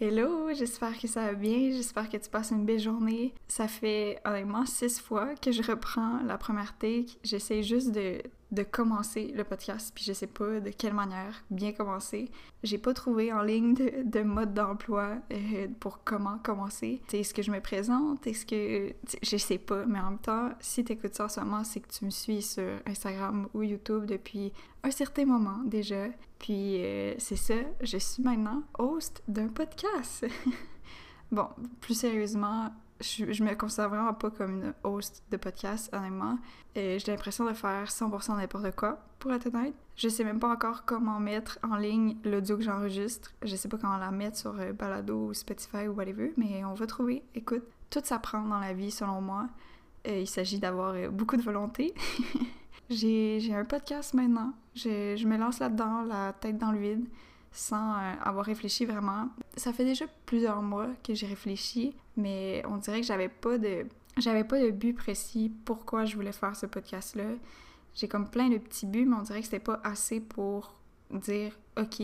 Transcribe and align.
Hello, 0.00 0.52
j'espère 0.52 0.98
que 0.98 1.06
ça 1.06 1.26
va 1.26 1.34
bien, 1.34 1.70
j'espère 1.70 2.08
que 2.08 2.16
tu 2.16 2.28
passes 2.28 2.50
une 2.50 2.64
belle 2.64 2.80
journée. 2.80 3.32
Ça 3.46 3.68
fait 3.68 4.20
honnêtement 4.24 4.66
six 4.66 5.00
fois 5.00 5.36
que 5.40 5.52
je 5.52 5.62
reprends 5.62 6.20
la 6.26 6.36
première 6.36 6.76
take. 6.76 7.16
J'essaie 7.22 7.62
juste 7.62 7.92
de, 7.92 8.20
de 8.54 8.62
commencer 8.62 9.32
le 9.36 9.44
podcast, 9.44 9.92
puis 9.94 10.04
je 10.04 10.12
sais 10.12 10.26
pas 10.26 10.60
de 10.60 10.70
quelle 10.70 10.94
manière 10.94 11.44
bien 11.50 11.72
commencer. 11.72 12.30
J'ai 12.62 12.78
pas 12.78 12.94
trouvé 12.94 13.32
en 13.32 13.42
ligne 13.42 13.74
de, 13.74 14.02
de 14.04 14.22
mode 14.22 14.54
d'emploi 14.54 15.16
euh, 15.32 15.68
pour 15.80 16.04
comment 16.04 16.38
commencer. 16.38 17.02
Est-ce 17.12 17.34
que 17.34 17.42
je 17.42 17.50
me 17.50 17.60
présente? 17.60 18.26
Est-ce 18.26 18.46
que... 18.46 18.94
Je 19.22 19.36
sais 19.36 19.58
pas, 19.58 19.84
mais 19.86 19.98
en 19.98 20.10
même 20.10 20.18
temps, 20.18 20.50
si 20.60 20.84
t'écoutes 20.84 21.14
ça 21.14 21.24
en 21.24 21.28
ce 21.28 21.40
moment, 21.40 21.64
c'est 21.64 21.80
que 21.80 21.88
tu 21.88 22.04
me 22.04 22.10
suis 22.10 22.42
sur 22.42 22.80
Instagram 22.86 23.48
ou 23.54 23.62
YouTube 23.62 24.06
depuis 24.06 24.52
un 24.82 24.90
certain 24.90 25.24
moment 25.24 25.58
déjà. 25.64 26.06
Puis 26.38 26.82
euh, 26.82 27.14
c'est 27.18 27.36
ça, 27.36 27.54
je 27.80 27.98
suis 27.98 28.22
maintenant 28.22 28.62
host 28.78 29.22
d'un 29.28 29.48
podcast. 29.48 30.26
bon, 31.32 31.48
plus 31.80 31.94
sérieusement, 31.94 32.70
je, 33.04 33.44
me 33.44 33.54
considère 33.54 33.88
vraiment 33.88 34.14
pas 34.14 34.30
comme 34.30 34.62
une 34.62 34.74
host 34.82 35.22
de 35.30 35.36
podcast, 35.36 35.92
honnêtement. 35.92 36.38
Euh, 36.76 36.98
j'ai 36.98 37.12
l'impression 37.12 37.44
de 37.44 37.52
faire 37.52 37.86
100% 37.86 38.36
n'importe 38.36 38.74
quoi, 38.74 38.98
pour 39.18 39.32
être 39.32 39.46
honnête. 39.46 39.74
Je 39.96 40.08
sais 40.08 40.24
même 40.24 40.40
pas 40.40 40.48
encore 40.48 40.84
comment 40.84 41.20
mettre 41.20 41.58
en 41.62 41.76
ligne 41.76 42.16
l'audio 42.24 42.56
que 42.56 42.62
j'enregistre. 42.62 43.32
Je 43.42 43.54
sais 43.54 43.68
pas 43.68 43.76
comment 43.76 43.96
la 43.96 44.10
mettre 44.10 44.38
sur 44.38 44.58
euh, 44.58 44.72
Balado 44.72 45.28
ou 45.28 45.34
Spotify 45.34 45.86
ou 45.88 45.92
whatever, 45.92 46.32
mais 46.36 46.64
on 46.64 46.74
va 46.74 46.86
trouver. 46.86 47.22
Écoute, 47.34 47.64
tout 47.90 48.00
s'apprend 48.02 48.42
dans 48.42 48.58
la 48.58 48.72
vie, 48.72 48.90
selon 48.90 49.20
moi. 49.20 49.48
il 50.06 50.26
s'agit 50.26 50.58
d'avoir 50.58 50.94
beaucoup 51.10 51.36
de 51.36 51.42
volonté. 51.42 51.94
J'ai 52.90 53.54
un 53.54 53.64
podcast 53.64 54.14
maintenant. 54.14 54.52
Je 54.74 55.26
me 55.26 55.36
lance 55.36 55.58
là-dedans, 55.58 56.02
la 56.02 56.32
tête 56.32 56.58
dans 56.58 56.72
le 56.72 56.78
vide, 56.78 57.06
sans 57.54 57.94
euh, 57.94 58.12
avoir 58.22 58.44
réfléchi 58.44 58.84
vraiment. 58.84 59.28
Ça 59.56 59.72
fait 59.72 59.84
déjà 59.84 60.06
plusieurs 60.26 60.62
mois 60.62 60.88
que 61.04 61.14
j'ai 61.14 61.26
réfléchi, 61.26 61.94
mais 62.16 62.62
on 62.66 62.76
dirait 62.76 63.00
que 63.00 63.06
j'avais 63.06 63.28
pas 63.28 63.58
de 63.58 63.86
j'avais 64.16 64.44
pas 64.44 64.60
de 64.60 64.70
but 64.70 64.94
précis 64.94 65.52
pourquoi 65.64 66.04
je 66.04 66.14
voulais 66.14 66.32
faire 66.32 66.54
ce 66.54 66.66
podcast-là. 66.66 67.24
J'ai 67.94 68.08
comme 68.08 68.28
plein 68.28 68.48
de 68.48 68.58
petits 68.58 68.86
buts, 68.86 69.06
mais 69.06 69.16
on 69.16 69.22
dirait 69.22 69.40
que 69.40 69.46
c'était 69.46 69.58
pas 69.58 69.80
assez 69.84 70.20
pour 70.20 70.74
dire 71.10 71.56
OK, 71.76 72.02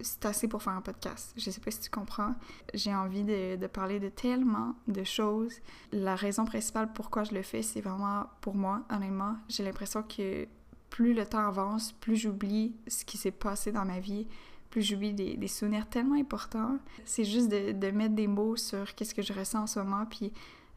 c'est 0.00 0.24
assez 0.24 0.48
pour 0.48 0.62
faire 0.62 0.72
un 0.72 0.80
podcast. 0.80 1.32
Je 1.36 1.50
sais 1.50 1.60
pas 1.60 1.70
si 1.70 1.80
tu 1.80 1.90
comprends. 1.90 2.34
J'ai 2.74 2.94
envie 2.94 3.24
de, 3.24 3.56
de, 3.56 3.66
parler 3.66 4.00
de 4.00 4.08
tellement 4.08 4.74
de 4.88 5.04
choses. 5.04 5.54
La 5.92 6.14
raison 6.14 6.44
principale 6.44 6.92
pourquoi 6.92 7.24
je 7.24 7.34
le 7.34 7.42
fais, 7.42 7.62
c'est 7.62 7.80
vraiment 7.80 8.26
pour 8.40 8.54
moi, 8.54 8.82
honnêtement. 8.90 9.36
J'ai 9.48 9.64
l'impression 9.64 10.02
que 10.02 10.46
plus 10.88 11.14
le 11.14 11.24
temps 11.24 11.46
avance, 11.46 11.92
plus 11.92 12.16
j'oublie 12.16 12.74
ce 12.88 13.04
qui 13.04 13.16
s'est 13.16 13.30
passé 13.30 13.72
dans 13.72 13.84
ma 13.84 14.00
vie, 14.00 14.26
plus 14.70 14.82
j'oublie 14.82 15.12
des, 15.12 15.36
des, 15.36 15.48
souvenirs 15.48 15.88
tellement 15.88 16.14
importants. 16.14 16.78
C'est 17.04 17.24
juste 17.24 17.48
de, 17.48 17.90
mettre 17.90 18.14
des 18.14 18.28
mots 18.28 18.56
sur 18.56 18.94
qu'est-ce 18.94 19.14
que 19.14 19.22
je 19.22 19.32
ressens 19.32 19.62
en 19.62 19.66
ce 19.66 19.80
moment, 19.80 20.06
puis 20.06 20.32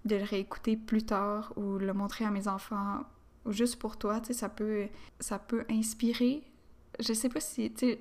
de 0.06 0.16
le 0.16 0.24
réécouter 0.24 0.76
plus 0.76 1.04
tard 1.04 1.54
ou 1.56 1.78
le 1.78 1.94
montrer 1.94 2.26
à 2.26 2.32
mes 2.32 2.48
enfants 2.48 3.04
ou 3.46 3.52
juste 3.52 3.78
pour 3.78 3.98
toi, 3.98 4.20
tu 4.20 4.28
sais, 4.28 4.34
ça 4.34 4.50
peut, 4.50 4.88
ça 5.20 5.38
peut 5.40 5.66
inspirer. 5.70 6.44
Je 7.00 7.14
sais 7.14 7.30
pas 7.30 7.40
si, 7.40 7.72
tu 7.72 7.98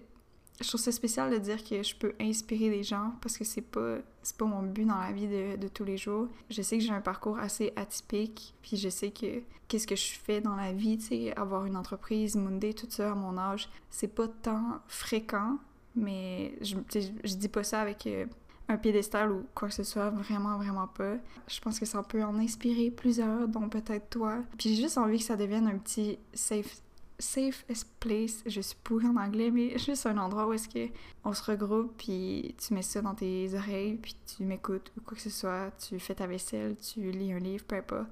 je 0.61 0.69
trouve 0.69 0.81
ça 0.81 0.93
spécial 0.93 1.31
de 1.33 1.39
dire 1.39 1.65
que 1.65 1.83
je 1.83 1.97
peux 1.97 2.13
inspirer 2.21 2.71
des 2.71 2.83
gens 2.85 3.15
parce 3.21 3.37
que 3.37 3.45
c'est 3.45 3.63
pas 3.63 3.97
pas 4.39 4.45
mon 4.45 4.63
but 4.63 4.85
dans 4.85 4.99
la 4.99 5.11
vie 5.11 5.27
de, 5.27 5.57
de 5.57 5.67
tous 5.67 5.85
les 5.85 5.97
jours. 5.97 6.29
Je 6.51 6.63
sais 6.63 6.79
que 6.79 6.85
j'ai 6.85 6.93
un 6.93 7.01
parcours 7.01 7.39
assez 7.39 7.73
atypique, 7.75 8.55
puis 8.63 8.77
je 8.77 8.89
sais 8.89 9.11
que 9.11 9.43
qu'est-ce 9.67 9.87
que 9.87 9.97
je 9.97 10.13
fais 10.13 10.41
dans 10.41 10.55
la 10.55 10.73
vie, 10.73 10.99
tu 10.99 11.07
sais, 11.07 11.37
avoir 11.37 11.67
une 11.67 11.77
entreprise, 11.77 12.37
Monday, 12.37 12.75
tout 12.75 12.87
ça 12.89 13.13
à 13.13 13.15
mon 13.15 13.37
âge, 13.39 13.69
c'est 13.91 14.15
pas 14.15 14.29
tant 14.29 14.81
fréquent, 14.87 15.59
mais 15.95 16.55
je, 16.61 16.77
je 17.25 17.35
dis 17.35 17.49
pas 17.49 17.65
ça 17.65 17.81
avec 17.81 18.07
euh, 18.07 18.27
un 18.69 18.77
piédestal 18.77 19.33
ou 19.33 19.47
quoi 19.55 19.69
que 19.69 19.75
ce 19.75 19.85
soit, 19.85 20.11
vraiment, 20.11 20.57
vraiment 20.57 20.89
pas. 20.89 21.17
Je 21.49 21.61
pense 21.61 21.79
que 21.79 21.87
ça 21.87 22.03
peut 22.03 22.23
en 22.23 22.39
inspirer 22.39 22.91
plusieurs, 22.91 23.49
dont 23.49 23.69
peut-être 23.69 24.11
toi. 24.11 24.39
Puis 24.59 24.75
j'ai 24.75 24.83
juste 24.83 24.99
envie 24.99 25.19
que 25.19 25.25
ça 25.25 25.37
devienne 25.37 25.67
un 25.67 25.79
petit 25.79 26.19
safe 26.33 26.83
safe 27.23 27.65
place, 28.01 28.43
je 28.47 28.61
suis 28.61 28.77
pourrie 28.83 29.07
en 29.07 29.17
anglais, 29.17 29.51
mais 29.51 29.79
juste 29.79 30.07
un 30.07 30.19
endroit 30.19 30.47
où 30.49 30.53
est-ce 30.53 30.69
que 30.69 30.93
on 31.25 31.33
se 31.33 31.43
regroupe, 31.43 31.97
puis 31.97 32.55
tu 32.59 32.75
mets 32.75 32.83
ça 32.83 33.01
dans 33.01 33.15
tes 33.15 33.55
oreilles, 33.55 33.97
puis 33.97 34.17
tu 34.27 34.45
m'écoutes 34.45 34.93
ou 34.97 35.01
quoi 35.03 35.17
que 35.17 35.23
ce 35.23 35.31
soit, 35.31 35.71
tu 35.79 35.99
fais 36.01 36.15
ta 36.15 36.27
vaisselle, 36.27 36.77
tu 36.77 37.11
lis 37.11 37.33
un 37.33 37.39
livre, 37.39 37.65
peu 37.65 37.77
importe. 37.77 38.09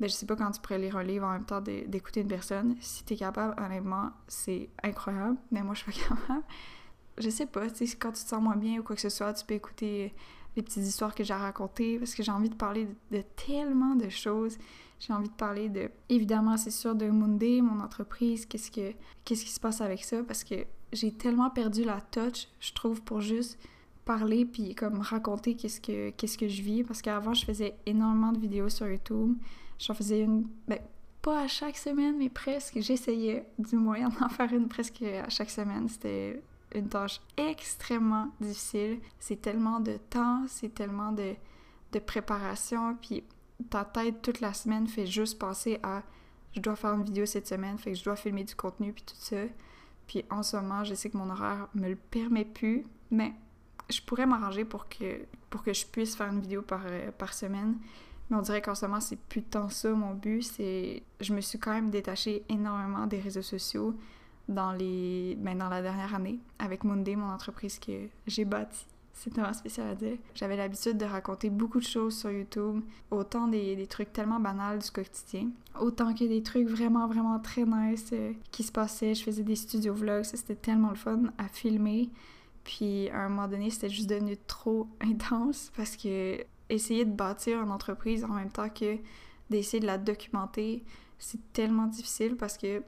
Ben, 0.00 0.08
je 0.08 0.14
sais 0.14 0.26
pas 0.26 0.36
quand 0.36 0.50
tu 0.50 0.60
pourrais 0.60 0.78
lire 0.78 0.96
un 0.96 1.02
livre 1.02 1.26
en 1.26 1.32
même 1.32 1.44
temps 1.44 1.60
d'écouter 1.60 2.20
une 2.20 2.28
personne. 2.28 2.76
Si 2.80 3.04
t'es 3.04 3.16
capable, 3.16 3.60
honnêtement, 3.60 4.12
c'est 4.28 4.70
incroyable, 4.82 5.36
mais 5.50 5.62
moi, 5.62 5.74
je 5.74 5.82
suis 5.82 5.92
pas 5.92 5.98
capable. 6.08 6.44
Je 7.18 7.30
sais 7.30 7.46
pas, 7.46 7.68
tu 7.70 7.86
sais, 7.86 7.96
quand 7.96 8.12
tu 8.12 8.22
te 8.22 8.28
sens 8.28 8.42
moins 8.42 8.56
bien 8.56 8.80
ou 8.80 8.82
quoi 8.82 8.96
que 8.96 9.02
ce 9.02 9.08
soit, 9.08 9.32
tu 9.32 9.44
peux 9.44 9.54
écouter 9.54 10.14
les 10.56 10.62
petites 10.62 10.84
histoires 10.84 11.14
que 11.14 11.24
j'ai 11.24 11.34
racontées, 11.34 11.98
parce 11.98 12.14
que 12.14 12.22
j'ai 12.22 12.32
envie 12.32 12.50
de 12.50 12.54
parler 12.54 12.88
de 13.10 13.22
tellement 13.46 13.94
de 13.94 14.08
choses. 14.08 14.58
J'ai 14.98 15.12
envie 15.12 15.28
de 15.28 15.34
parler 15.34 15.68
de, 15.68 15.90
évidemment, 16.08 16.56
c'est 16.56 16.70
sûr, 16.70 16.94
de 16.94 17.08
Monday, 17.08 17.60
mon 17.60 17.80
entreprise, 17.80 18.46
qu'est-ce 18.46 18.70
que 18.70 18.92
qui 19.24 19.36
se 19.36 19.60
passe 19.60 19.80
avec 19.80 20.02
ça, 20.02 20.22
parce 20.24 20.42
que 20.42 20.64
j'ai 20.92 21.12
tellement 21.12 21.50
perdu 21.50 21.84
la 21.84 22.00
touch, 22.00 22.48
je 22.60 22.72
trouve, 22.72 23.02
pour 23.02 23.20
juste 23.20 23.58
parler 24.08 24.46
puis 24.46 24.74
comme 24.74 25.00
raconter 25.00 25.54
qu'est-ce 25.54 25.82
que 25.82 26.08
qu'est-ce 26.12 26.38
que 26.38 26.48
je 26.48 26.62
vis 26.62 26.82
parce 26.82 27.02
qu'avant 27.02 27.34
je 27.34 27.44
faisais 27.44 27.74
énormément 27.84 28.32
de 28.32 28.38
vidéos 28.38 28.70
sur 28.70 28.88
YouTube. 28.88 29.36
J'en 29.78 29.92
faisais 29.92 30.20
une 30.20 30.46
ben 30.66 30.78
pas 31.20 31.42
à 31.42 31.46
chaque 31.46 31.76
semaine 31.76 32.16
mais 32.16 32.30
presque. 32.30 32.80
J'essayais 32.80 33.44
du 33.58 33.76
moins 33.76 34.08
d'en 34.20 34.30
faire 34.30 34.50
une 34.54 34.66
presque 34.66 35.02
à 35.02 35.28
chaque 35.28 35.50
semaine. 35.50 35.88
C'était 35.88 36.42
une 36.74 36.88
tâche 36.88 37.20
extrêmement 37.36 38.28
difficile 38.40 39.00
c'est 39.18 39.40
tellement 39.40 39.80
de 39.80 39.96
temps 40.10 40.44
c'est 40.48 40.74
tellement 40.74 41.12
de 41.12 41.34
de 41.92 41.98
préparation 41.98 42.96
puis 42.96 43.24
ta 43.70 43.84
tête 43.84 44.22
toute 44.22 44.40
la 44.40 44.52
semaine 44.52 44.86
fait 44.86 45.06
juste 45.06 45.38
penser 45.38 45.78
à 45.82 46.02
je 46.54 46.60
dois 46.60 46.76
faire 46.76 46.94
une 46.94 47.04
vidéo 47.04 47.26
cette 47.26 47.46
semaine, 47.46 47.78
fait 47.78 47.92
que 47.92 47.98
je 47.98 48.04
dois 48.04 48.16
filmer 48.16 48.44
du 48.44 48.54
contenu 48.54 48.92
puis 48.92 49.04
tout 49.04 49.16
ça. 49.16 49.36
Puis 50.06 50.24
en 50.30 50.42
ce 50.42 50.56
moment, 50.56 50.84
je 50.84 50.94
sais 50.94 51.10
que 51.10 51.16
mon 51.16 51.30
horaire 51.30 51.68
me 51.74 51.88
le 51.88 51.96
permet 51.96 52.44
plus, 52.44 52.86
mais 53.10 53.32
je 53.90 54.00
pourrais 54.02 54.26
m'arranger 54.26 54.64
pour 54.64 54.88
que 54.88 55.20
pour 55.50 55.62
que 55.62 55.72
je 55.72 55.86
puisse 55.86 56.16
faire 56.16 56.28
une 56.28 56.40
vidéo 56.40 56.62
par, 56.62 56.82
euh, 56.86 57.10
par 57.12 57.32
semaine. 57.32 57.76
Mais 58.28 58.36
on 58.36 58.42
dirait 58.42 58.60
qu'en 58.60 58.74
ce 58.74 58.84
moment, 58.86 59.00
c'est 59.00 59.18
plus 59.18 59.42
tant 59.42 59.68
ça 59.70 59.90
mon 59.90 60.14
but. 60.14 60.42
C'est 60.42 61.02
je 61.20 61.32
me 61.32 61.40
suis 61.40 61.58
quand 61.58 61.72
même 61.72 61.90
détachée 61.90 62.44
énormément 62.48 63.06
des 63.06 63.18
réseaux 63.18 63.42
sociaux 63.42 63.94
dans 64.48 64.72
les 64.72 65.36
ben, 65.38 65.58
dans 65.58 65.68
la 65.68 65.82
dernière 65.82 66.14
année 66.14 66.38
avec 66.58 66.84
Monday, 66.84 67.16
mon 67.16 67.30
entreprise 67.30 67.78
que 67.78 68.08
j'ai 68.26 68.44
bâtie. 68.44 68.86
C'est 69.12 69.30
tellement 69.30 69.52
spécial 69.52 69.88
à 69.88 69.94
dire. 69.96 70.16
J'avais 70.34 70.56
l'habitude 70.56 70.96
de 70.96 71.04
raconter 71.04 71.50
beaucoup 71.50 71.80
de 71.80 71.84
choses 71.84 72.16
sur 72.16 72.30
YouTube, 72.30 72.82
autant 73.10 73.48
des, 73.48 73.74
des, 73.74 73.88
trucs 73.88 74.12
tellement 74.12 74.38
banals 74.38 74.78
du 74.78 74.90
quotidien, 74.92 75.48
autant 75.80 76.14
que 76.14 76.24
des 76.24 76.40
trucs 76.40 76.68
vraiment, 76.68 77.08
vraiment 77.08 77.40
très 77.40 77.64
nice 77.64 78.10
euh, 78.12 78.32
qui 78.52 78.62
se 78.62 78.70
passaient. 78.70 79.16
Je 79.16 79.24
faisais 79.24 79.42
des 79.42 79.56
studio 79.56 79.92
vlogs, 79.92 80.22
c'était 80.22 80.54
tellement 80.54 80.90
le 80.90 80.96
fun 80.96 81.22
à 81.36 81.48
filmer. 81.48 82.10
Puis 82.62 83.08
à 83.10 83.24
un 83.24 83.28
moment 83.28 83.48
donné, 83.48 83.70
c'était 83.70 83.88
juste 83.88 84.08
devenu 84.08 84.36
trop 84.46 84.86
intense 85.00 85.72
parce 85.76 85.96
que 85.96 86.38
essayer 86.68 87.04
de 87.04 87.12
bâtir 87.12 87.60
une 87.60 87.72
entreprise 87.72 88.24
en 88.24 88.34
même 88.34 88.50
temps 88.50 88.68
que 88.68 88.98
d'essayer 89.50 89.80
de 89.80 89.86
la 89.86 89.98
documenter, 89.98 90.84
c'est 91.18 91.40
tellement 91.52 91.86
difficile 91.86 92.36
parce 92.36 92.56
que 92.56 92.82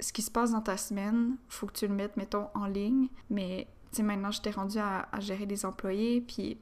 ce 0.00 0.12
qui 0.12 0.22
se 0.22 0.30
passe 0.30 0.52
dans 0.52 0.60
ta 0.60 0.76
semaine, 0.76 1.36
faut 1.48 1.66
que 1.66 1.72
tu 1.72 1.86
le 1.86 1.94
mettes, 1.94 2.16
mettons, 2.16 2.48
en 2.54 2.66
ligne, 2.66 3.08
mais 3.30 3.68
sais, 3.92 4.02
maintenant, 4.02 4.30
j'étais 4.30 4.50
rendue 4.50 4.78
à, 4.78 5.08
gérer 5.20 5.46
des 5.46 5.64
employés, 5.64 6.20
puis 6.20 6.58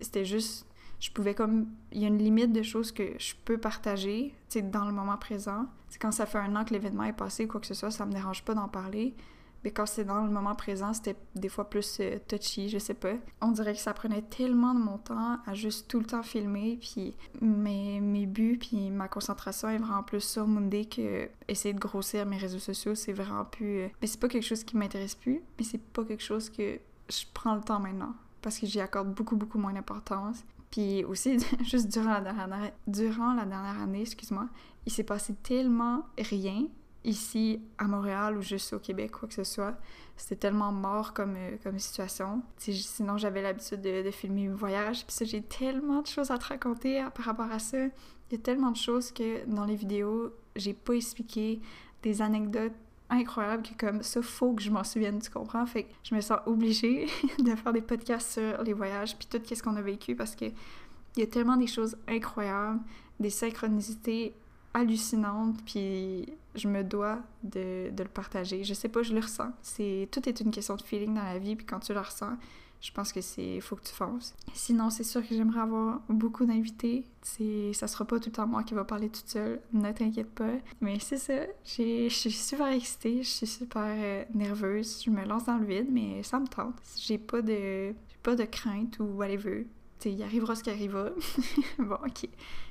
c'était 0.00 0.24
juste... 0.24 0.66
Je 1.00 1.10
pouvais 1.10 1.34
comme... 1.34 1.66
Il 1.92 2.00
y 2.00 2.04
a 2.04 2.08
une 2.08 2.18
limite 2.18 2.52
de 2.52 2.62
choses 2.62 2.92
que 2.92 3.14
je 3.18 3.34
peux 3.44 3.58
partager, 3.58 4.34
tu 4.48 4.60
sais, 4.60 4.62
dans 4.62 4.84
le 4.84 4.92
moment 4.92 5.18
présent. 5.18 5.66
C'est 5.88 6.00
quand 6.00 6.12
ça 6.12 6.24
fait 6.24 6.38
un 6.38 6.56
an 6.56 6.64
que 6.64 6.72
l'événement 6.72 7.04
est 7.04 7.12
passé 7.12 7.44
ou 7.44 7.48
quoi 7.48 7.60
que 7.60 7.66
ce 7.66 7.74
soit, 7.74 7.90
ça 7.90 8.06
me 8.06 8.12
dérange 8.12 8.44
pas 8.44 8.54
d'en 8.54 8.68
parler. 8.68 9.14
Mais 9.64 9.70
quand 9.70 9.86
c'est 9.86 10.04
dans 10.04 10.22
le 10.22 10.30
moment 10.30 10.54
présent, 10.54 10.92
c'était 10.92 11.16
des 11.34 11.48
fois 11.48 11.70
plus 11.70 11.98
euh, 12.00 12.18
touchy, 12.28 12.68
je 12.68 12.78
sais 12.78 12.94
pas. 12.94 13.14
On 13.40 13.50
dirait 13.50 13.72
que 13.72 13.80
ça 13.80 13.94
prenait 13.94 14.20
tellement 14.20 14.74
de 14.74 14.80
mon 14.80 14.98
temps 14.98 15.38
à 15.46 15.54
juste 15.54 15.88
tout 15.88 15.98
le 15.98 16.04
temps 16.04 16.22
filmer, 16.22 16.78
puis 16.80 17.16
mes, 17.40 18.00
mes 18.00 18.26
buts, 18.26 18.58
puis 18.60 18.90
ma 18.90 19.08
concentration 19.08 19.70
est 19.70 19.78
vraiment 19.78 20.02
plus 20.02 20.20
sur 20.20 20.46
Monday 20.46 20.84
que 20.84 21.28
essayer 21.48 21.72
de 21.72 21.80
grossir 21.80 22.26
mes 22.26 22.36
réseaux 22.36 22.58
sociaux, 22.58 22.94
c'est 22.94 23.14
vraiment 23.14 23.46
plus... 23.46 23.80
Euh, 23.80 23.88
mais 24.02 24.06
c'est 24.06 24.20
pas 24.20 24.28
quelque 24.28 24.44
chose 24.46 24.64
qui 24.64 24.76
m'intéresse 24.76 25.14
plus, 25.14 25.40
mais 25.58 25.64
c'est 25.64 25.82
pas 25.82 26.04
quelque 26.04 26.22
chose 26.22 26.50
que 26.50 26.78
je 27.08 27.24
prends 27.32 27.54
le 27.54 27.62
temps 27.62 27.80
maintenant, 27.80 28.14
parce 28.42 28.58
que 28.58 28.66
j'y 28.66 28.80
accorde 28.80 29.14
beaucoup, 29.14 29.36
beaucoup 29.36 29.58
moins 29.58 29.72
d'importance. 29.72 30.44
Puis 30.70 31.04
aussi, 31.04 31.38
juste 31.62 31.88
durant 31.88 32.10
la 32.10 32.20
dernière, 32.20 32.72
durant 32.86 33.32
la 33.32 33.46
dernière 33.46 33.80
année, 33.80 34.02
excuse-moi, 34.02 34.48
il 34.84 34.92
s'est 34.92 35.04
passé 35.04 35.34
tellement 35.42 36.04
rien 36.18 36.66
ici 37.04 37.60
à 37.78 37.84
Montréal 37.84 38.36
ou 38.36 38.42
juste 38.42 38.72
au 38.72 38.78
Québec, 38.78 39.12
quoi 39.12 39.28
que 39.28 39.34
ce 39.34 39.44
soit. 39.44 39.74
C'était 40.16 40.36
tellement 40.36 40.72
mort 40.72 41.12
comme, 41.12 41.34
euh, 41.36 41.56
comme 41.62 41.78
situation. 41.78 42.42
sinon, 42.58 43.18
j'avais 43.18 43.42
l'habitude 43.42 43.80
de, 43.80 44.10
filmer 44.10 44.48
mes 44.48 44.54
voyages. 44.54 45.04
Puis 45.04 45.14
ça, 45.14 45.24
j'ai 45.24 45.42
tellement 45.42 46.02
de 46.02 46.06
choses 46.06 46.30
à 46.30 46.38
te 46.38 46.46
raconter 46.46 47.04
par 47.14 47.26
rapport 47.26 47.50
à 47.50 47.58
ça. 47.58 47.78
Il 47.84 48.32
y 48.32 48.34
a 48.36 48.38
tellement 48.38 48.70
de 48.70 48.76
choses 48.76 49.12
que 49.12 49.44
dans 49.46 49.64
les 49.64 49.76
vidéos, 49.76 50.32
j'ai 50.56 50.74
pas 50.74 50.94
expliqué. 50.94 51.60
Des 52.02 52.20
anecdotes 52.20 52.72
incroyables 53.10 53.62
que 53.62 53.86
comme 53.86 54.02
ça, 54.02 54.22
faut 54.22 54.52
que 54.54 54.62
je 54.62 54.70
m'en 54.70 54.84
souvienne, 54.84 55.20
tu 55.20 55.30
comprends? 55.30 55.64
Fait 55.66 55.84
que 55.84 55.92
je 56.02 56.14
me 56.14 56.20
sens 56.20 56.38
obligée 56.46 57.06
de 57.38 57.54
faire 57.54 57.72
des 57.72 57.80
podcasts 57.80 58.32
sur 58.32 58.62
les 58.62 58.72
voyages 58.72 59.16
puis 59.16 59.26
tout 59.26 59.40
ce 59.54 59.62
qu'on 59.62 59.76
a 59.76 59.82
vécu 59.82 60.14
parce 60.14 60.34
que 60.34 60.46
il 61.16 61.20
y 61.20 61.22
a 61.22 61.26
tellement 61.26 61.56
des 61.56 61.68
choses 61.68 61.96
incroyables, 62.08 62.80
des 63.20 63.30
synchronicités 63.30 64.34
hallucinantes, 64.74 65.62
puis 65.64 66.26
je 66.54 66.68
me 66.68 66.82
dois 66.82 67.20
de, 67.42 67.90
de, 67.90 68.02
le 68.02 68.08
partager. 68.08 68.64
Je 68.64 68.74
sais 68.74 68.88
pas, 68.88 69.02
je 69.02 69.14
le 69.14 69.20
ressens. 69.20 69.52
C'est 69.62 70.08
Tout 70.10 70.28
est 70.28 70.40
une 70.40 70.50
question 70.50 70.76
de 70.76 70.82
feeling 70.82 71.14
dans 71.14 71.22
la 71.22 71.38
vie, 71.38 71.56
puis 71.56 71.64
quand 71.64 71.80
tu 71.80 71.94
le 71.94 72.00
ressens, 72.00 72.36
je 72.84 72.92
pense 72.92 73.14
que 73.14 73.22
c'est 73.22 73.60
faut 73.60 73.76
que 73.76 73.84
tu 73.84 73.94
fonces. 73.94 74.34
Sinon, 74.52 74.90
c'est 74.90 75.04
sûr 75.04 75.26
que 75.26 75.34
j'aimerais 75.34 75.60
avoir 75.60 76.00
beaucoup 76.10 76.44
d'invités. 76.44 77.06
C'est 77.22 77.72
ça 77.72 77.86
sera 77.86 78.04
pas 78.04 78.18
tout 78.18 78.28
le 78.28 78.32
temps 78.32 78.46
moi 78.46 78.62
qui 78.62 78.74
va 78.74 78.84
parler 78.84 79.08
toute 79.08 79.28
seule, 79.28 79.60
ne 79.72 79.90
t'inquiète 79.92 80.30
pas. 80.30 80.52
Mais 80.82 80.98
c'est 80.98 81.16
ça, 81.16 81.46
je 81.64 82.08
suis 82.10 82.30
super 82.30 82.66
excitée, 82.68 83.22
je 83.22 83.28
suis 83.28 83.46
super 83.46 83.86
euh, 83.86 84.24
nerveuse, 84.34 85.02
je 85.02 85.10
me 85.10 85.24
lance 85.24 85.46
dans 85.46 85.56
le 85.56 85.64
vide, 85.64 85.88
mais 85.90 86.22
ça 86.22 86.38
me 86.38 86.46
tente. 86.46 86.74
J'ai 86.98 87.16
pas 87.16 87.40
de 87.40 87.94
pas 88.22 88.36
de 88.36 88.44
crainte 88.44 88.98
ou 88.98 89.04
whatever. 89.04 89.66
Il 90.04 90.22
arrivera 90.22 90.54
ce 90.54 90.62
qui 90.62 90.70
arrivera. 90.70 91.10
bon, 91.78 91.94
OK. 91.94 92.28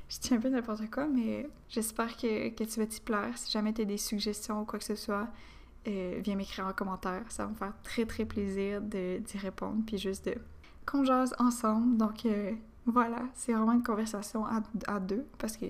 Je 0.10 0.18
tiens 0.20 0.38
un 0.38 0.40
peu 0.40 0.50
n'importe 0.50 0.90
quoi, 0.92 1.08
mais 1.08 1.50
j'espère 1.70 2.16
que, 2.16 2.50
que 2.50 2.64
tu 2.64 2.80
vas 2.80 2.86
t'y 2.86 3.02
plaire. 3.02 3.38
Si 3.38 3.52
jamais 3.52 3.74
tu 3.74 3.82
as 3.82 3.86
des 3.86 3.98
suggestions 3.98 4.62
ou 4.62 4.66
quoi 4.66 4.78
que 4.78 4.86
ce 4.86 4.96
soit, 4.96 5.28
euh, 5.88 6.20
viens 6.24 6.36
m'écrire 6.36 6.66
en 6.68 6.74
commentaire. 6.74 7.24
Ça 7.30 7.46
va 7.46 7.50
me 7.50 7.56
faire 7.56 7.74
très 7.84 8.06
très 8.06 8.26
plaisir 8.26 8.82
d'y 8.82 9.38
répondre, 9.38 9.84
puis 9.86 9.98
juste 9.98 10.26
de 10.26 10.36
qu'on 10.86 11.04
jase 11.04 11.34
ensemble. 11.40 11.98
Donc 11.98 12.26
euh, 12.26 12.52
voilà, 12.86 13.24
c'est 13.34 13.54
vraiment 13.54 13.74
une 13.74 13.84
conversation 13.84 14.46
à, 14.46 14.62
à, 14.88 15.00
deux, 15.00 15.26
parce 15.38 15.58
que 15.58 15.66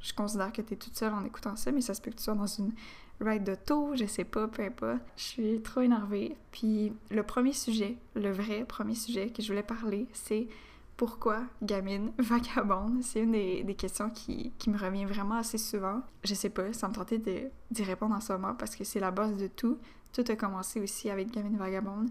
je 0.00 0.12
considère 0.12 0.52
que 0.52 0.62
tu 0.62 0.74
es 0.74 0.76
toute 0.76 0.96
seule 0.96 1.12
en 1.14 1.24
écoutant 1.24 1.56
ça, 1.56 1.72
mais 1.72 1.80
ça 1.80 1.94
se 1.94 2.00
peut 2.00 2.10
que 2.10 2.16
tu 2.16 2.22
sois 2.22 2.34
dans 2.34 2.46
une 2.46 2.72
ride 3.20 3.44
d'auto, 3.44 3.94
je 3.94 4.06
sais 4.06 4.24
pas, 4.24 4.46
peu 4.46 4.62
importe. 4.62 5.00
Je 5.16 5.22
suis 5.22 5.62
trop 5.62 5.80
énervée. 5.80 6.36
Puis 6.52 6.92
le 7.10 7.22
premier 7.22 7.52
sujet, 7.52 7.96
le 8.14 8.30
vrai 8.30 8.64
premier 8.64 8.94
sujet 8.94 9.30
que 9.30 9.42
je 9.42 9.48
voulais 9.48 9.62
parler, 9.62 10.06
c'est 10.12 10.46
pourquoi 10.96 11.44
gamine 11.62 12.12
vagabonde? 12.18 13.02
C'est 13.02 13.20
une 13.20 13.32
des, 13.32 13.74
questions 13.74 14.10
qui, 14.10 14.52
me 14.66 14.78
revient 14.78 15.04
vraiment 15.04 15.36
assez 15.36 15.58
souvent. 15.58 16.02
Je 16.24 16.34
sais 16.34 16.50
pas, 16.50 16.72
ça 16.72 16.88
me 16.88 16.94
tentait 16.94 17.50
d'y 17.70 17.82
répondre 17.82 18.14
en 18.14 18.20
ce 18.20 18.32
moment 18.32 18.54
parce 18.54 18.74
que 18.74 18.84
c'est 18.84 19.00
la 19.00 19.10
base 19.10 19.36
de 19.36 19.46
tout. 19.46 19.78
Tout 20.12 20.24
a 20.28 20.36
commencé 20.36 20.80
aussi 20.80 21.10
avec 21.10 21.30
gamine 21.30 21.56
vagabonde. 21.56 22.08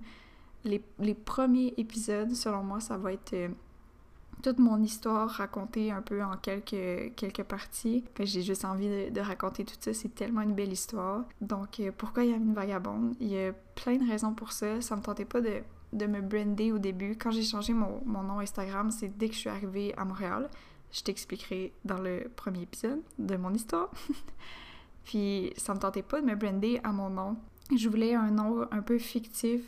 Les, 0.64 0.80
premiers 1.14 1.74
épisodes, 1.78 2.34
selon 2.34 2.64
moi, 2.64 2.80
ça 2.80 2.98
va 2.98 3.14
être 3.14 3.34
euh, 3.34 3.50
toute 4.42 4.58
mon 4.58 4.82
histoire 4.82 5.30
racontée 5.30 5.92
un 5.92 6.02
peu 6.02 6.24
en 6.24 6.38
quelques, 6.38 7.14
quelques 7.16 7.44
parties. 7.44 8.04
J'ai 8.20 8.42
juste 8.42 8.66
envie 8.66 9.12
de, 9.12 9.22
raconter 9.22 9.64
tout 9.64 9.76
ça, 9.80 9.94
c'est 9.94 10.14
tellement 10.14 10.42
une 10.42 10.54
belle 10.54 10.74
histoire. 10.74 11.24
Donc, 11.42 11.80
euh, 11.80 11.92
pourquoi 11.96 12.26
Gamine 12.26 12.54
Vagabonde? 12.54 13.16
Il 13.20 13.28
y 13.28 13.40
a 13.40 13.54
plein 13.76 13.98
de 13.98 14.08
raisons 14.08 14.34
pour 14.34 14.52
ça. 14.52 14.82
Ça 14.82 14.96
me 14.96 15.02
tentait 15.02 15.26
pas 15.26 15.42
de 15.42 15.62
de 15.96 16.06
me 16.06 16.22
brander 16.22 16.72
au 16.72 16.78
début. 16.78 17.16
Quand 17.18 17.32
j'ai 17.32 17.44
changé 17.44 17.74
mon, 17.74 18.02
nom 18.06 18.40
Instagram, 18.40 18.92
c'est 18.92 19.18
dès 19.18 19.30
que 19.30 19.34
je 19.34 19.40
suis 19.40 19.50
arrivée 19.50 19.94
à 19.98 20.06
Montréal. 20.06 20.50
Je 20.92 21.02
t'expliquerai 21.02 21.74
dans 21.84 21.98
le 21.98 22.30
premier 22.36 22.64
épisode 22.64 23.02
de 23.18 23.36
mon 23.38 23.54
histoire. 23.54 23.90
Puis 25.04 25.54
ça 25.58 25.74
me 25.74 25.80
tentait 25.80 26.04
pas 26.04 26.22
de 26.22 26.26
me 26.26 26.36
brander 26.36 26.80
à 26.84 26.92
mon 26.92 27.10
nom. 27.10 27.38
Je 27.76 27.90
voulais 27.90 28.14
un 28.14 28.32
nom 28.32 28.68
un 28.72 28.82
peu 28.82 29.00
fictif 29.00 29.62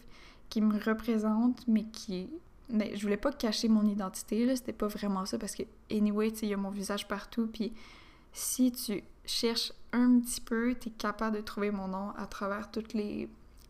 qui 0.49 0.61
me 0.61 0.77
représente, 0.79 1.67
mais 1.67 1.83
qui. 1.85 2.29
Mais 2.69 2.95
je 2.95 3.01
voulais 3.01 3.17
pas 3.17 3.31
cacher 3.31 3.69
mon 3.69 3.85
identité, 3.85 4.45
là. 4.45 4.55
C'était 4.55 4.73
pas 4.73 4.87
vraiment 4.87 5.25
ça 5.25 5.37
parce 5.37 5.55
que, 5.55 5.63
anyway, 5.89 6.31
tu 6.31 6.45
il 6.45 6.49
y 6.49 6.53
a 6.53 6.57
mon 6.57 6.69
visage 6.69 7.07
partout. 7.07 7.47
Puis 7.47 7.73
si 8.33 8.71
tu 8.71 9.03
cherches 9.25 9.71
un 9.93 10.19
petit 10.19 10.41
peu, 10.41 10.75
tu 10.79 10.89
es 10.89 10.91
capable 10.91 11.37
de 11.37 11.41
trouver 11.41 11.71
mon 11.71 11.87
nom 11.87 12.11
à 12.17 12.27
travers 12.27 12.69
toutes 12.69 12.93
les 12.93 13.29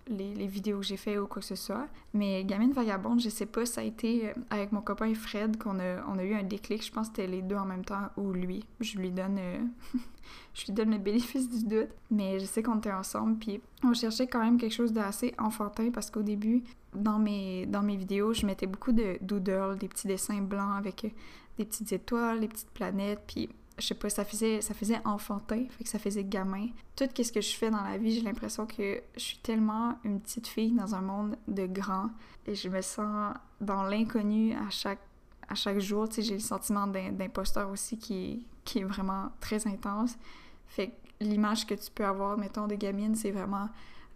les, 0.10 0.48
vidéos 0.48 0.80
que 0.80 0.86
j'ai 0.86 0.98
fait 0.98 1.18
ou 1.18 1.28
quoi 1.28 1.42
que 1.42 1.48
ce 1.48 1.56
soit. 1.56 1.88
Mais 2.14 2.44
Gamine 2.44 2.72
Vagabonde, 2.72 3.20
je 3.20 3.30
sais 3.30 3.46
pas, 3.46 3.66
ça 3.66 3.82
a 3.82 3.84
été 3.84 4.30
euh, 4.30 4.34
avec 4.50 4.72
mon 4.72 4.82
copain 4.82 5.14
Fred 5.14 5.58
qu'on 5.58 5.80
a, 5.80 6.06
on 6.08 6.18
a 6.18 6.24
eu 6.24 6.34
un 6.34 6.44
déclic. 6.44 6.86
Je 6.86 6.92
pense 6.92 7.10
que 7.10 7.16
c'était 7.18 7.28
les 7.28 7.42
deux 7.42 7.56
en 7.56 7.66
même 7.66 7.86
temps 7.86 8.10
ou 8.18 8.32
lui. 8.32 8.66
Je 8.80 8.98
lui 8.98 9.12
donne, 9.12 9.38
euh, 9.40 9.60
je 10.54 10.66
lui 10.66 10.74
donne 10.74 10.92
le 10.92 10.98
bénéfice 10.98 11.50
du 11.50 11.64
doute. 11.66 11.90
Mais 12.12 12.40
je 12.40 12.46
sais 12.46 12.64
qu'on 12.64 12.78
était 12.78 12.92
ensemble, 12.92 13.38
puis 13.38 13.62
on 13.84 13.94
cherchait 13.94 14.28
quand 14.28 14.44
même 14.44 14.58
quelque 14.58 14.74
chose 14.74 14.94
d'assez 14.94 15.34
enfantin 15.38 15.92
parce 15.92 16.10
qu'au 16.10 16.24
début, 16.24 16.64
dans 16.96 17.20
mes, 17.20 17.66
dans 17.66 17.84
mes 17.84 17.98
vidéos, 17.98 18.34
je 18.34 18.46
mettais 18.46 18.68
beaucoup 18.68 18.92
de 18.92 19.18
doodles, 19.22 19.78
des 19.78 19.88
petits 19.88 20.08
dessins 20.08 20.42
blancs 20.42 20.78
avec 20.78 21.06
euh, 21.06 21.10
des 21.58 21.66
petites 21.66 21.92
étoiles, 21.92 22.40
des 22.40 22.48
petites 22.48 22.72
planètes, 22.72 23.22
puis 23.28 23.50
je 23.78 23.86
sais 23.86 23.96
pas, 23.96 24.10
ça 24.10 24.26
faisait, 24.26 24.62
ça 24.62 24.74
faisait 24.74 25.00
enfantin, 25.06 25.66
fait 25.70 25.84
que 25.84 25.90
ça 25.90 26.00
faisait 26.00 26.24
gamin. 26.24 26.68
Tout 26.96 27.06
ce 27.16 27.32
que 27.32 27.42
je 27.42 27.56
fais 27.56 27.70
dans 27.70 27.84
la 27.84 27.98
vie, 27.98 28.16
j'ai 28.16 28.22
l'impression 28.22 28.66
que 28.66 29.02
je 29.16 29.20
suis 29.22 29.38
tellement 29.38 30.00
une 30.04 30.20
petite 30.20 30.48
fille 30.48 30.72
dans 30.72 30.96
un 30.96 31.02
monde 31.02 31.38
de 31.48 31.68
grands 31.68 32.10
et 32.48 32.56
je 32.56 32.70
me 32.70 32.82
sens 32.82 33.36
dans 33.62 33.84
l'inconnu 33.84 34.56
à 34.56 34.70
chaque, 34.70 35.02
à 35.48 35.56
chaque 35.56 35.80
jour. 35.80 36.08
J'ai 36.12 36.34
le 36.34 36.40
sentiment 36.40 36.88
d'imposteur 36.88 37.70
aussi 37.70 37.98
qui, 37.98 38.48
qui 38.66 38.80
est 38.80 38.84
vraiment 38.84 39.32
très 39.40 39.68
intense. 39.68 40.18
Fait 40.66 40.88
que 40.88 40.94
l'image 41.22 41.68
que 41.68 41.76
tu 41.76 41.92
peux 41.92 42.06
avoir, 42.06 42.38
mettons, 42.38 42.68
de 42.68 42.76
gamine, 42.76 43.16
c'est 43.16 43.32
vraiment 43.32 43.70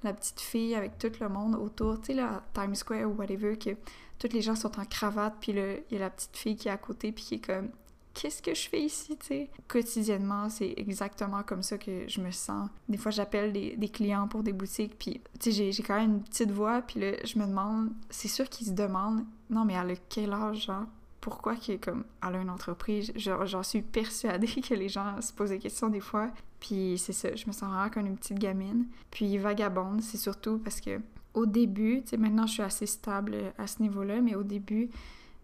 la 0.03 0.13
petite 0.13 0.39
fille 0.39 0.73
avec 0.73 0.97
tout 0.97 1.11
le 1.19 1.29
monde 1.29 1.55
autour, 1.55 1.99
tu 1.99 2.07
sais, 2.07 2.13
là, 2.15 2.43
Times 2.53 2.73
Square 2.73 3.07
ou 3.07 3.13
whatever, 3.13 3.55
que 3.55 3.71
tous 4.17 4.33
les 4.33 4.41
gens 4.41 4.55
sont 4.55 4.79
en 4.79 4.85
cravate, 4.85 5.35
puis 5.39 5.51
il 5.51 5.83
y 5.91 5.95
a 5.95 5.99
la 5.99 6.09
petite 6.09 6.35
fille 6.35 6.55
qui 6.55 6.67
est 6.67 6.71
à 6.71 6.77
côté, 6.77 7.11
puis 7.11 7.23
qui 7.23 7.35
est 7.35 7.45
comme 7.45 7.69
qu'est-ce 8.13 8.41
que 8.41 8.53
je 8.53 8.69
fais 8.69 8.81
ici, 8.81 9.17
tu 9.17 9.27
sais? 9.27 9.49
Quotidiennement, 9.67 10.49
c'est 10.49 10.73
exactement 10.77 11.43
comme 11.43 11.63
ça 11.63 11.77
que 11.77 12.07
je 12.07 12.21
me 12.21 12.31
sens. 12.31 12.69
Des 12.89 12.97
fois, 12.97 13.11
j'appelle 13.11 13.51
des, 13.53 13.89
clients 13.89 14.27
pour 14.27 14.43
des 14.43 14.53
boutiques, 14.53 14.97
puis, 14.97 15.21
tu 15.39 15.51
sais, 15.51 15.71
j'ai 15.71 15.83
quand 15.83 15.95
même 15.95 16.11
une 16.11 16.23
petite 16.23 16.51
voix, 16.51 16.81
puis 16.81 16.99
là, 16.99 17.11
je 17.23 17.37
me 17.39 17.45
demande, 17.45 17.91
c'est 18.09 18.27
sûr 18.27 18.47
qu'ils 18.49 18.67
se 18.67 18.71
demandent, 18.73 19.25
non, 19.49 19.65
mais 19.65 19.75
a 19.75 19.85
quel 20.09 20.33
âge, 20.33 20.65
genre? 20.65 20.85
Pourquoi 21.19 21.55
qu'elle 21.55 21.79
comme, 21.79 22.03
elle 22.27 22.35
une 22.35 22.49
entreprise? 22.49 23.11
J'en 23.15 23.63
suis 23.63 23.83
persuadée 23.83 24.47
que 24.67 24.73
les 24.73 24.89
gens 24.89 25.21
se 25.21 25.31
posent 25.31 25.51
des 25.51 25.59
questions 25.59 25.89
des 25.89 25.99
fois. 25.99 26.31
Puis 26.59 26.97
c'est 26.97 27.13
ça, 27.13 27.35
je 27.35 27.45
me 27.45 27.51
sens 27.51 27.69
vraiment 27.69 27.89
comme 27.89 28.07
une 28.07 28.17
petite 28.17 28.39
gamine. 28.39 28.87
Puis 29.11 29.37
vagabonde, 29.37 30.01
c'est 30.01 30.17
surtout 30.17 30.57
parce 30.57 30.81
que 30.81 30.99
au 31.33 31.45
début, 31.45 32.01
tu 32.01 32.09
sais, 32.09 32.17
maintenant 32.17 32.47
je 32.47 32.53
suis 32.53 32.63
assez 32.63 32.87
stable 32.87 33.53
à 33.57 33.67
ce 33.67 33.81
niveau-là, 33.81 34.19
mais 34.21 34.35
au 34.35 34.43
début, 34.43 34.89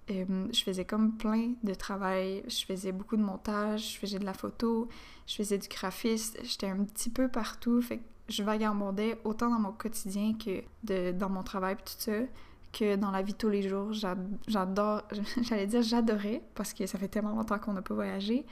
je 0.10 0.64
faisais 0.64 0.86
comme 0.86 1.18
plein 1.18 1.54
de 1.64 1.74
travail. 1.74 2.44
Je 2.48 2.66
faisais 2.66 2.92
beaucoup 2.92 3.18
de 3.18 3.22
montage, 3.24 3.94
je 3.94 4.00
faisais 4.00 4.20
de 4.20 4.26
la 4.26 4.34
photo, 4.34 4.88
je 5.26 5.36
faisais 5.36 5.58
du 5.58 5.68
graphiste. 5.68 6.40
J'étais 6.44 6.68
un 6.68 6.84
petit 6.84 7.10
peu 7.10 7.28
partout. 7.28 7.82
Fait 7.82 7.98
que 7.98 8.04
je 8.30 8.44
vagabondais 8.44 9.20
autant 9.24 9.50
dans 9.50 9.60
mon 9.60 9.72
quotidien 9.72 10.34
que 10.34 10.64
de, 10.84 11.12
dans 11.12 11.30
mon 11.30 11.44
travail 11.44 11.76
tout 11.78 11.94
ça 11.98 12.12
que 12.74 12.96
dans 12.96 13.12
la 13.12 13.22
vie 13.22 13.34
tous 13.34 13.50
les 13.50 13.68
jours. 13.68 13.94
J'adore, 13.94 15.04
j'allais 15.42 15.68
dire 15.68 15.82
j'adorais 15.82 16.42
parce 16.56 16.74
que 16.74 16.86
ça 16.86 16.98
fait 16.98 17.08
tellement 17.08 17.36
longtemps 17.36 17.60
qu'on 17.60 17.74
n'a 17.74 17.82
pas 17.82 17.94
voyagé, 17.94 18.46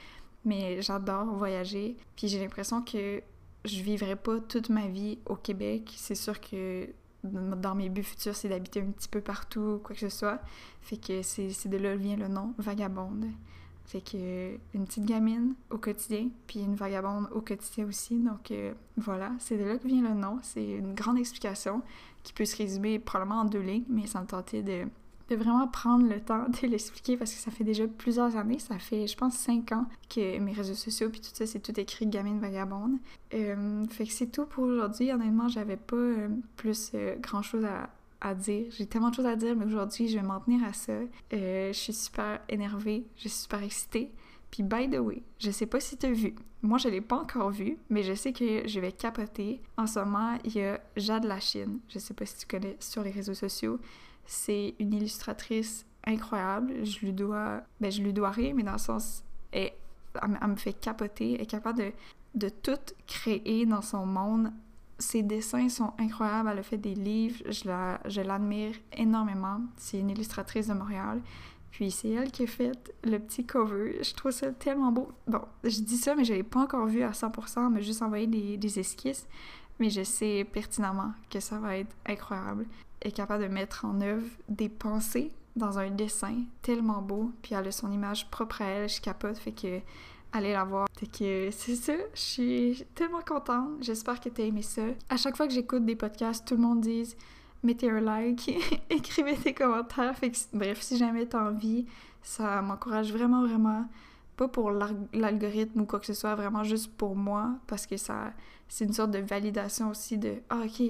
mais 0.44 0.80
j'adore 0.82 1.26
voyager. 1.26 1.96
Puis 2.16 2.28
j'ai 2.28 2.40
l'impression 2.40 2.82
que 2.82 3.22
je 3.64 3.82
vivrai 3.82 4.16
pas 4.16 4.40
toute 4.40 4.68
ma 4.68 4.88
vie 4.88 5.18
au 5.26 5.36
Québec. 5.36 5.92
C'est 5.96 6.14
sûr 6.14 6.40
que 6.40 6.88
dans 7.26 7.74
mes 7.74 7.88
buts 7.88 8.02
futurs, 8.02 8.34
c'est 8.34 8.48
d'habiter 8.48 8.80
un 8.80 8.90
petit 8.90 9.08
peu 9.08 9.20
partout, 9.20 9.80
quoi 9.82 9.94
que 9.94 10.00
ce 10.00 10.08
soit. 10.08 10.40
Fait 10.80 10.96
que 10.96 11.22
c'est 11.22 11.68
de 11.68 11.76
là 11.76 11.96
vient 11.96 12.16
le 12.16 12.28
nom, 12.28 12.54
vagabonde. 12.58 13.26
Fait 13.84 14.00
que 14.00 14.58
une 14.74 14.84
petite 14.84 15.04
gamine 15.04 15.54
au 15.70 15.78
quotidien, 15.78 16.28
puis 16.48 16.60
une 16.60 16.74
vagabonde 16.74 17.28
au 17.32 17.40
quotidien 17.40 17.86
aussi. 17.86 18.18
Donc 18.18 18.50
euh, 18.50 18.74
voilà, 18.96 19.32
c'est 19.38 19.56
de 19.56 19.64
là 19.64 19.78
que 19.78 19.86
vient 19.86 20.02
le 20.02 20.14
nom. 20.14 20.38
C'est 20.42 20.64
une 20.64 20.94
grande 20.94 21.18
explication 21.18 21.82
qui 22.24 22.32
peut 22.32 22.44
se 22.44 22.56
résumer 22.56 22.98
probablement 22.98 23.42
en 23.42 23.44
deux 23.44 23.60
lignes, 23.60 23.84
mais 23.88 24.06
ça 24.06 24.20
me 24.20 24.26
tentait 24.26 24.62
de 24.62 24.86
de 25.28 25.36
vraiment 25.36 25.66
prendre 25.66 26.08
le 26.08 26.20
temps 26.20 26.46
de 26.48 26.66
l'expliquer 26.66 27.16
parce 27.16 27.32
que 27.32 27.38
ça 27.38 27.50
fait 27.50 27.64
déjà 27.64 27.86
plusieurs 27.86 28.36
années, 28.36 28.58
ça 28.58 28.78
fait 28.78 29.06
je 29.06 29.16
pense 29.16 29.34
cinq 29.34 29.72
ans 29.72 29.86
que 30.08 30.38
mes 30.38 30.52
réseaux 30.52 30.74
sociaux 30.74 31.10
puis 31.10 31.20
tout 31.20 31.30
ça 31.32 31.46
c'est 31.46 31.60
tout 31.60 31.78
écrit 31.78 32.06
gamine 32.06 32.38
vagabonde. 32.38 32.98
Euh, 33.34 33.84
fait 33.90 34.06
que 34.06 34.12
c'est 34.12 34.28
tout 34.28 34.46
pour 34.46 34.64
aujourd'hui. 34.64 35.12
Honnêtement, 35.12 35.48
j'avais 35.48 35.76
pas 35.76 35.96
euh, 35.96 36.28
plus 36.56 36.92
euh, 36.94 37.16
grand 37.16 37.42
chose 37.42 37.64
à, 37.64 37.90
à 38.20 38.34
dire. 38.34 38.66
J'ai 38.70 38.86
tellement 38.86 39.10
de 39.10 39.14
choses 39.14 39.26
à 39.26 39.36
dire, 39.36 39.56
mais 39.56 39.64
aujourd'hui 39.64 40.08
je 40.08 40.18
vais 40.18 40.26
m'en 40.26 40.40
tenir 40.40 40.64
à 40.64 40.72
ça. 40.72 40.92
je 41.32 41.70
suis 41.72 41.92
super 41.92 42.40
énervée, 42.48 43.04
je 43.16 43.28
suis 43.28 43.30
super 43.30 43.62
excitée. 43.62 44.12
Puis 44.50 44.62
by 44.62 44.88
the 44.88 44.98
way, 44.98 45.22
je 45.38 45.50
sais 45.50 45.66
pas 45.66 45.80
si 45.80 45.96
t'as 45.96 46.10
vu. 46.10 46.34
Moi, 46.62 46.78
je 46.78 46.88
l'ai 46.88 47.00
pas 47.00 47.16
encore 47.16 47.50
vu, 47.50 47.76
mais 47.90 48.02
je 48.02 48.14
sais 48.14 48.32
que 48.32 48.66
je 48.66 48.80
vais 48.80 48.90
capoter. 48.90 49.60
En 49.76 49.86
ce 49.86 50.00
moment, 50.00 50.38
il 50.44 50.56
y 50.56 50.62
a 50.62 50.80
Jade 50.96 51.24
la 51.24 51.38
Chine. 51.38 51.78
Je 51.88 51.98
sais 51.98 52.14
pas 52.14 52.26
si 52.26 52.38
tu 52.38 52.46
connais 52.46 52.76
sur 52.80 53.02
les 53.02 53.10
réseaux 53.10 53.34
sociaux. 53.34 53.78
C'est 54.26 54.74
une 54.78 54.92
illustratrice 54.92 55.86
incroyable. 56.04 56.84
Je 56.84 57.00
lui 57.00 57.12
dois, 57.12 57.62
ben, 57.80 57.90
je 57.90 58.02
lui 58.02 58.12
dois 58.12 58.30
rien, 58.30 58.54
mais 58.54 58.62
dans 58.62 58.72
le 58.72 58.78
sens, 58.78 59.24
elle, 59.52 59.72
me 60.46 60.56
fait 60.56 60.72
capoter. 60.72 61.34
Elle 61.34 61.42
est 61.42 61.46
capable 61.46 61.78
de, 61.78 61.92
de 62.34 62.48
tout 62.48 62.78
créer 63.06 63.66
dans 63.66 63.82
son 63.82 64.06
monde. 64.06 64.52
Ses 64.98 65.22
dessins 65.22 65.68
sont 65.68 65.92
incroyables. 65.98 66.48
Elle 66.52 66.58
a 66.58 66.62
fait 66.62 66.78
des 66.78 66.94
livres. 66.94 67.42
Je 67.50 68.20
l'admire 68.20 68.74
énormément. 68.92 69.60
C'est 69.76 69.98
une 69.98 70.10
illustratrice 70.10 70.68
de 70.68 70.74
Montréal. 70.74 71.20
Puis 71.70 71.90
c'est 71.90 72.08
elle 72.08 72.30
qui 72.30 72.44
a 72.44 72.46
fait 72.46 72.72
le 73.04 73.18
petit 73.18 73.44
cover. 73.44 74.02
Je 74.02 74.14
trouve 74.14 74.32
ça 74.32 74.50
tellement 74.52 74.92
beau. 74.92 75.12
Bon, 75.26 75.42
je 75.62 75.80
dis 75.80 75.98
ça, 75.98 76.14
mais 76.14 76.24
je 76.24 76.32
l'ai 76.32 76.42
pas 76.42 76.60
encore 76.60 76.86
vu 76.86 77.02
à 77.02 77.10
100%. 77.10 77.66
Elle 77.66 77.72
m'a 77.74 77.80
juste 77.82 78.00
envoyé 78.00 78.26
des, 78.26 78.56
des 78.56 78.78
esquisses. 78.78 79.26
mais 79.78 79.90
je 79.90 80.02
sais 80.02 80.46
pertinemment 80.50 81.12
que 81.28 81.38
ça 81.38 81.58
va 81.58 81.76
être 81.76 81.94
incroyable. 82.06 82.64
Est 83.02 83.12
capable 83.12 83.44
de 83.44 83.48
mettre 83.48 83.84
en 83.84 84.00
œuvre 84.00 84.26
des 84.48 84.68
pensées 84.68 85.30
dans 85.54 85.78
un 85.78 85.90
dessin 85.90 86.44
tellement 86.62 87.00
beau, 87.00 87.32
puis 87.42 87.54
elle 87.54 87.66
a 87.66 87.72
son 87.72 87.90
image 87.90 88.30
propre 88.30 88.62
à 88.62 88.66
elle, 88.66 88.88
je 88.88 89.00
capote, 89.00 89.38
fait 89.38 89.52
que 89.52 89.80
allez 90.32 90.52
la 90.52 90.64
voir. 90.64 90.86
Fait 90.98 91.06
que 91.06 91.50
c'est 91.50 91.76
ça, 91.76 91.94
je 92.14 92.20
suis 92.20 92.84
tellement 92.94 93.22
contente, 93.22 93.70
j'espère 93.80 94.20
que 94.20 94.28
t'as 94.28 94.44
aimé 94.44 94.62
ça. 94.62 94.82
À 95.08 95.16
chaque 95.16 95.36
fois 95.36 95.46
que 95.46 95.54
j'écoute 95.54 95.84
des 95.84 95.96
podcasts, 95.96 96.46
tout 96.46 96.56
le 96.56 96.62
monde 96.62 96.80
dit 96.82 97.14
mettez 97.62 97.90
un 97.90 98.00
like, 98.00 98.50
écrivez 98.90 99.36
des 99.36 99.54
commentaires, 99.54 100.16
fait 100.16 100.30
que 100.30 100.36
bref, 100.52 100.80
si 100.82 100.98
jamais 100.98 101.26
t'as 101.26 101.50
envie, 101.50 101.86
ça 102.22 102.60
m'encourage 102.60 103.12
vraiment, 103.12 103.46
vraiment 103.46 103.86
pas 104.36 104.48
pour 104.48 104.70
l'algorithme 104.70 105.80
ou 105.80 105.86
quoi 105.86 106.00
que 106.00 106.06
ce 106.06 106.14
soit, 106.14 106.34
vraiment 106.34 106.64
juste 106.64 106.92
pour 106.92 107.16
moi, 107.16 107.54
parce 107.66 107.86
que 107.86 107.96
ça, 107.96 108.32
c'est 108.68 108.84
une 108.84 108.92
sorte 108.92 109.10
de 109.10 109.18
validation 109.18 109.90
aussi 109.90 110.18
de 110.18 110.34
ah 110.50 110.62
ok 110.64 110.82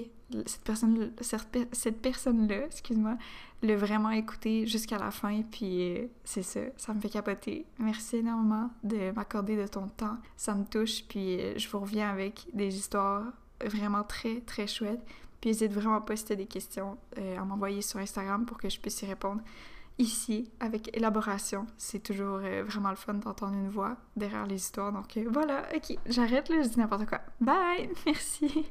cette 0.45 0.63
personne 0.63 1.13
cette, 1.21 2.01
personne 2.01 2.47
là 2.49 2.65
excuse-moi 2.65 3.17
l'a 3.61 3.75
vraiment 3.77 4.09
écouté 4.09 4.67
jusqu'à 4.67 4.97
la 4.97 5.09
fin 5.09 5.41
puis 5.43 5.95
euh, 5.95 6.07
c'est 6.23 6.43
ça 6.43 6.59
ça 6.75 6.93
me 6.93 6.99
fait 6.99 7.09
capoter. 7.09 7.65
Merci 7.79 8.17
énormément 8.17 8.69
de 8.83 9.11
m'accorder 9.11 9.55
de 9.55 9.67
ton 9.67 9.87
temps. 9.87 10.17
Ça 10.35 10.53
me 10.53 10.65
touche 10.65 11.05
puis 11.07 11.39
euh, 11.39 11.53
je 11.57 11.69
vous 11.69 11.79
reviens 11.79 12.09
avec 12.09 12.47
des 12.53 12.75
histoires 12.75 13.23
vraiment 13.63 14.03
très 14.03 14.41
très 14.41 14.67
chouettes. 14.67 15.01
Puis 15.39 15.51
n'hésite 15.51 15.71
vraiment 15.71 16.01
pas 16.01 16.15
si 16.15 16.31
as 16.33 16.35
des 16.35 16.45
questions 16.45 16.97
euh, 17.17 17.37
à 17.37 17.45
m'envoyer 17.45 17.81
sur 17.81 17.99
Instagram 17.99 18.45
pour 18.45 18.57
que 18.57 18.69
je 18.69 18.79
puisse 18.79 19.01
y 19.01 19.05
répondre 19.05 19.41
ici 19.99 20.51
avec 20.59 20.95
élaboration. 20.95 21.65
C'est 21.77 22.01
toujours 22.03 22.39
euh, 22.43 22.63
vraiment 22.65 22.89
le 22.89 22.95
fun 22.95 23.15
d'entendre 23.15 23.55
une 23.55 23.69
voix 23.69 23.97
derrière 24.15 24.45
les 24.45 24.55
histoires. 24.55 24.91
Donc 24.91 25.17
euh, 25.17 25.25
voilà, 25.31 25.63
ok, 25.75 25.97
j'arrête 26.05 26.49
là, 26.49 26.61
je 26.61 26.69
dis 26.69 26.79
n'importe 26.79 27.05
quoi. 27.07 27.21
Bye, 27.41 27.89
merci. 28.05 28.67